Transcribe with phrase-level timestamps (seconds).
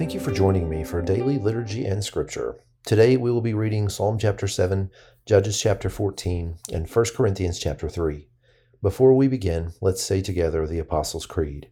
[0.00, 2.56] Thank you for joining me for daily liturgy and scripture.
[2.86, 4.90] Today we will be reading Psalm chapter 7,
[5.26, 8.26] Judges chapter 14, and 1 Corinthians chapter 3.
[8.80, 11.70] Before we begin, let's say together the Apostles' Creed.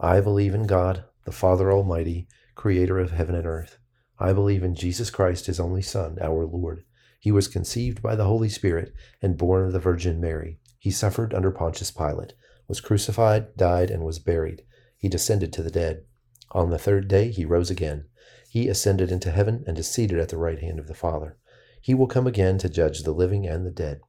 [0.00, 3.76] I believe in God, the Father Almighty, creator of heaven and earth.
[4.18, 6.84] I believe in Jesus Christ, his only Son, our Lord.
[7.20, 10.60] He was conceived by the Holy Spirit and born of the Virgin Mary.
[10.78, 12.32] He suffered under Pontius Pilate,
[12.68, 14.62] was crucified, died, and was buried.
[14.96, 16.04] He descended to the dead.
[16.54, 18.04] On the third day he rose again.
[18.48, 21.36] He ascended into heaven and is seated at the right hand of the Father.
[21.82, 24.00] He will come again to judge the living and the dead.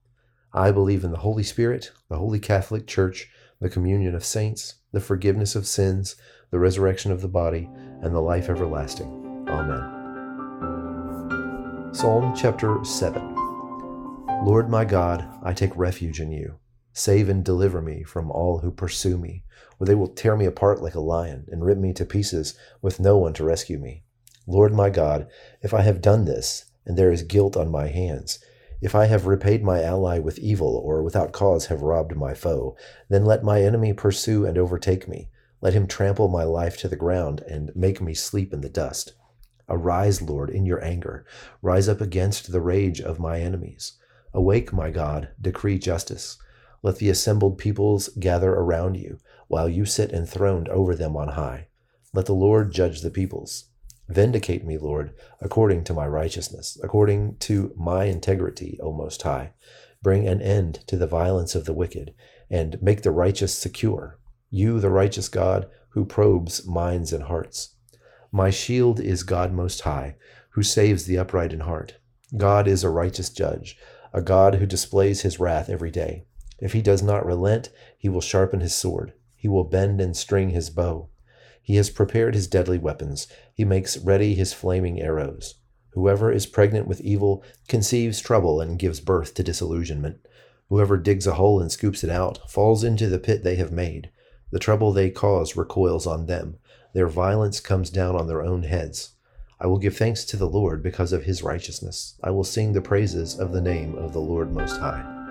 [0.53, 5.01] I believe in the Holy Spirit, the Holy Catholic Church, the communion of saints, the
[5.01, 6.15] forgiveness of sins,
[6.51, 7.67] the resurrection of the body,
[8.01, 9.45] and the life everlasting.
[9.49, 9.91] Amen.
[11.93, 13.35] Psalm chapter 7
[14.45, 16.59] Lord my God, I take refuge in you.
[16.97, 19.43] Save and deliver me from all who pursue me,
[19.77, 23.01] or they will tear me apart like a lion and rip me to pieces with
[23.01, 24.03] no one to rescue me.
[24.47, 25.27] Lord my God,
[25.61, 28.39] if I have done this, and there is guilt on my hands,
[28.79, 32.77] if I have repaid my ally with evil, or without cause have robbed my foe,
[33.09, 35.27] then let my enemy pursue and overtake me.
[35.59, 39.11] Let him trample my life to the ground and make me sleep in the dust.
[39.67, 41.25] Arise, Lord, in your anger.
[41.61, 43.97] Rise up against the rage of my enemies.
[44.33, 46.37] Awake, my God, decree justice.
[46.85, 51.69] Let the assembled peoples gather around you, while you sit enthroned over them on high.
[52.13, 53.69] Let the Lord judge the peoples.
[54.07, 59.53] Vindicate me, Lord, according to my righteousness, according to my integrity, O Most High.
[60.03, 62.13] Bring an end to the violence of the wicked,
[62.51, 64.19] and make the righteous secure.
[64.51, 67.73] You, the righteous God, who probes minds and hearts.
[68.31, 70.17] My shield is God Most High,
[70.51, 71.95] who saves the upright in heart.
[72.37, 73.75] God is a righteous judge,
[74.13, 76.27] a God who displays his wrath every day.
[76.59, 79.13] If he does not relent, he will sharpen his sword.
[79.35, 81.09] He will bend and string his bow.
[81.61, 83.27] He has prepared his deadly weapons.
[83.53, 85.55] He makes ready his flaming arrows.
[85.91, 90.19] Whoever is pregnant with evil conceives trouble and gives birth to disillusionment.
[90.69, 94.09] Whoever digs a hole and scoops it out falls into the pit they have made.
[94.51, 96.57] The trouble they cause recoils on them.
[96.93, 99.15] Their violence comes down on their own heads.
[99.59, 102.15] I will give thanks to the Lord because of his righteousness.
[102.23, 105.24] I will sing the praises of the name of the Lord Most High.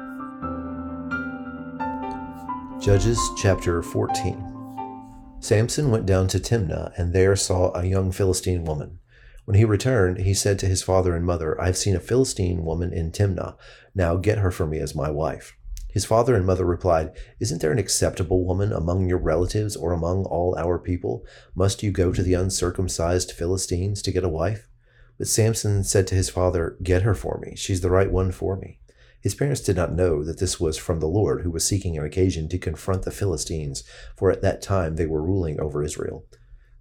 [2.84, 5.38] Judges chapter 14.
[5.40, 8.98] Samson went down to Timnah and there saw a young Philistine woman.
[9.46, 12.62] When he returned, he said to his father and mother, I have seen a Philistine
[12.62, 13.56] woman in Timnah.
[13.94, 15.56] Now get her for me as my wife.
[15.88, 20.26] His father and mother replied, Isn't there an acceptable woman among your relatives or among
[20.26, 21.24] all our people?
[21.54, 24.68] Must you go to the uncircumcised Philistines to get a wife?
[25.16, 27.56] But Samson said to his father, Get her for me.
[27.56, 28.80] She's the right one for me.
[29.24, 32.04] His parents did not know that this was from the Lord, who was seeking an
[32.04, 33.82] occasion to confront the Philistines,
[34.14, 36.26] for at that time they were ruling over Israel.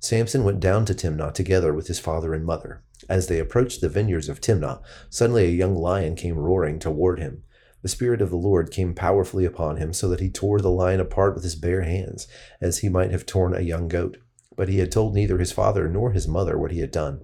[0.01, 2.83] Samson went down to Timnah together with his father and mother.
[3.07, 7.43] As they approached the vineyards of Timnah, suddenly a young lion came roaring toward him.
[7.81, 10.99] The Spirit of the Lord came powerfully upon him, so that he tore the lion
[10.99, 12.27] apart with his bare hands,
[12.59, 14.17] as he might have torn a young goat.
[14.57, 17.21] But he had told neither his father nor his mother what he had done.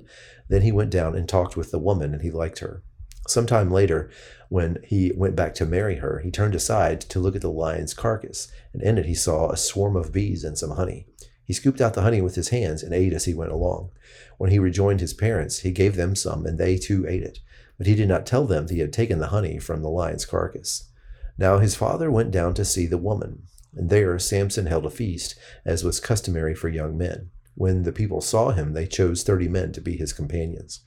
[0.47, 2.83] Then he went down and talked with the woman, and he liked her.
[3.29, 4.09] Some time later,
[4.49, 7.93] when he went back to marry her, he turned aside to look at the lion's
[7.93, 11.05] carcass, and in it he saw a swarm of bees and some honey.
[11.45, 13.91] He scooped out the honey with his hands and ate as he went along.
[14.39, 17.37] When he rejoined his parents, he gave them some, and they too ate it.
[17.77, 20.25] But he did not tell them that he had taken the honey from the lion's
[20.25, 20.89] carcass.
[21.37, 23.43] Now his father went down to see the woman,
[23.75, 27.29] and there Samson held a feast, as was customary for young men.
[27.53, 30.81] When the people saw him, they chose thirty men to be his companions.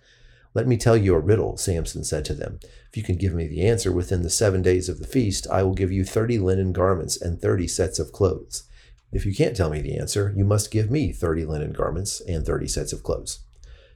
[0.54, 2.60] Let me tell you a riddle, Samson said to them.
[2.90, 5.62] If you can give me the answer within the seven days of the feast, I
[5.62, 8.64] will give you thirty linen garments and thirty sets of clothes.
[9.12, 12.44] If you can't tell me the answer, you must give me thirty linen garments and
[12.44, 13.40] thirty sets of clothes.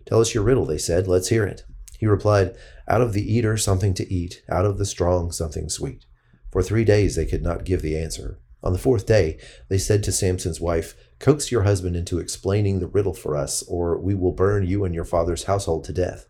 [0.06, 1.06] Tell us your riddle, they said.
[1.06, 1.64] Let's hear it.
[1.98, 2.56] He replied,
[2.88, 6.06] Out of the eater something to eat, out of the strong something sweet.
[6.50, 8.38] For three days they could not give the answer.
[8.62, 9.38] On the fourth day,
[9.68, 13.98] they said to Samson's wife, Coax your husband into explaining the riddle for us, or
[13.98, 16.26] we will burn you and your father's household to death.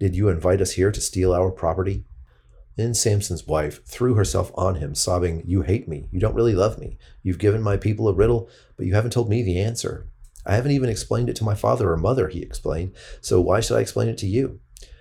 [0.00, 2.04] Did you invite us here to steal our property?
[2.76, 6.08] Then Samson's wife threw herself on him, sobbing, You hate me.
[6.10, 6.96] You don't really love me.
[7.22, 8.48] You've given my people a riddle,
[8.78, 10.08] but you haven't told me the answer.
[10.46, 13.76] I haven't even explained it to my father or mother, he explained, so why should
[13.76, 14.60] I explain it to you?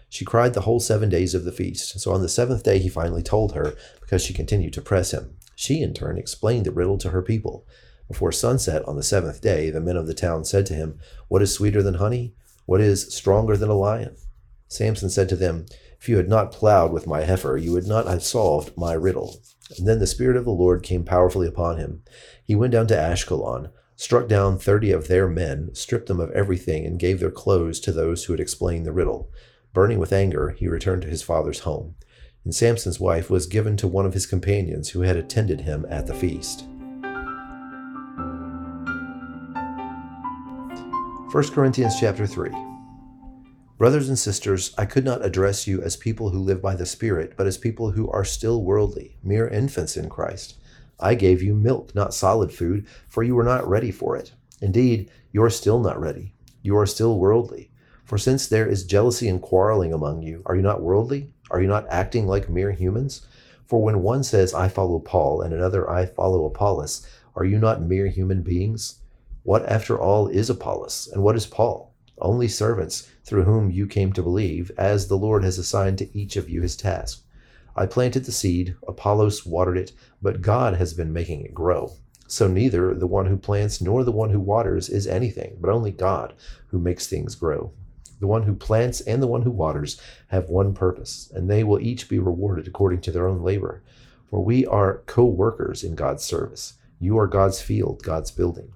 [0.10, 1.98] She cried the whole seven days of the feast.
[2.02, 5.38] So on the seventh day, he finally told her, because she continued to press him.
[5.56, 7.66] She, in turn, explained the riddle to her people.
[8.10, 11.00] Before sunset on the seventh day, the men of the town said to him,
[11.30, 12.34] What is sweeter than honey?
[12.66, 14.18] What is stronger than a lion?
[14.70, 15.66] Samson said to them,
[16.00, 19.42] If you had not plowed with my heifer, you would not have solved my riddle.
[19.78, 22.04] And then the Spirit of the Lord came powerfully upon him.
[22.44, 26.86] He went down to Ashkelon, struck down thirty of their men, stripped them of everything,
[26.86, 29.32] and gave their clothes to those who had explained the riddle.
[29.74, 31.96] Burning with anger, he returned to his father's home.
[32.46, 36.06] And Samson's wife was given to one of his companions who had attended him at
[36.06, 36.66] the feast.
[41.32, 42.50] 1 Corinthians chapter 3
[43.80, 47.36] Brothers and sisters, I could not address you as people who live by the Spirit,
[47.38, 50.56] but as people who are still worldly, mere infants in Christ.
[51.00, 54.34] I gave you milk, not solid food, for you were not ready for it.
[54.62, 56.34] Indeed, you are still not ready.
[56.62, 57.72] You are still worldly.
[58.04, 61.32] For since there is jealousy and quarreling among you, are you not worldly?
[61.50, 63.26] Are you not acting like mere humans?
[63.66, 67.82] For when one says, I follow Paul, and another, I follow Apollos, are you not
[67.82, 68.96] mere human beings?
[69.44, 71.89] What, after all, is Apollos, and what is Paul?
[72.22, 76.36] Only servants through whom you came to believe, as the Lord has assigned to each
[76.36, 77.24] of you his task.
[77.76, 81.94] I planted the seed, Apollos watered it, but God has been making it grow.
[82.28, 85.92] So neither the one who plants nor the one who waters is anything, but only
[85.92, 86.34] God
[86.68, 87.72] who makes things grow.
[88.20, 91.80] The one who plants and the one who waters have one purpose, and they will
[91.80, 93.82] each be rewarded according to their own labor.
[94.30, 96.74] For we are co workers in God's service.
[97.00, 98.74] You are God's field, God's building.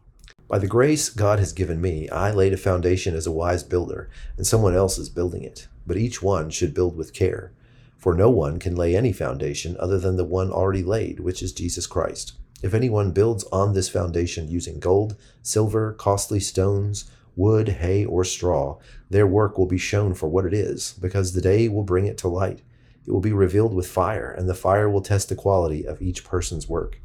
[0.48, 4.10] By the grace God has given me, I laid a foundation as a wise builder,
[4.38, 5.68] and someone else is building it.
[5.88, 7.54] But each one should build with care.
[7.98, 11.54] For no one can lay any foundation other than the one already laid, which is
[11.54, 12.34] Jesus Christ.
[12.62, 18.78] If anyone builds on this foundation using gold, silver, costly stones, wood, hay, or straw,
[19.10, 22.18] their work will be shown for what it is, because the day will bring it
[22.20, 22.62] to light.
[23.06, 26.24] It will be revealed with fire, and the fire will test the quality of each
[26.24, 27.00] person's work.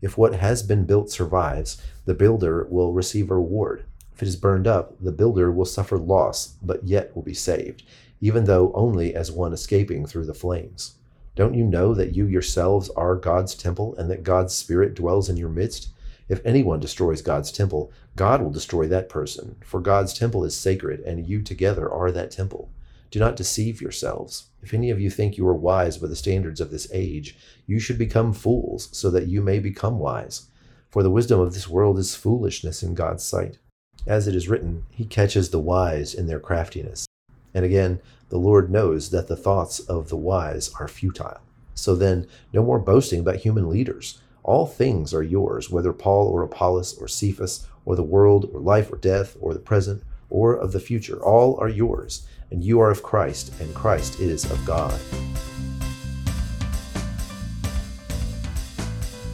[0.00, 3.84] If what has been built survives, the builder will receive a reward.
[4.14, 7.82] If it is burned up, the builder will suffer loss, but yet will be saved,
[8.20, 10.94] even though only as one escaping through the flames.
[11.36, 15.36] Don't you know that you yourselves are God's temple and that God's Spirit dwells in
[15.36, 15.88] your midst?
[16.28, 21.00] If anyone destroys God's temple, God will destroy that person, for God's temple is sacred,
[21.00, 22.68] and you together are that temple.
[23.10, 24.50] Do not deceive yourselves.
[24.62, 27.36] If any of you think you are wise by the standards of this age,
[27.66, 30.46] you should become fools, so that you may become wise.
[30.90, 33.58] For the wisdom of this world is foolishness in God's sight.
[34.06, 37.06] As it is written, He catches the wise in their craftiness.
[37.52, 41.40] And again, the Lord knows that the thoughts of the wise are futile.
[41.74, 44.20] So then, no more boasting about human leaders.
[44.42, 48.92] All things are yours, whether Paul or Apollos or Cephas or the world or life
[48.92, 51.22] or death or the present or of the future.
[51.22, 54.98] All are yours and you are of Christ, and Christ is of God.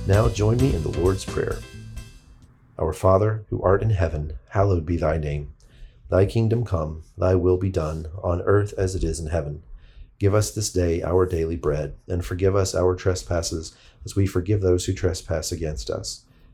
[0.07, 1.59] Now join me in the Lord's Prayer.
[2.79, 5.55] Our Father, who art in heaven, hallowed be thy name.
[6.11, 9.63] Thy kingdom come, thy will be done, on earth as it is in heaven.
[10.19, 14.61] Give us this day our daily bread, and forgive us our trespasses, as we forgive
[14.61, 16.26] those who trespass against us.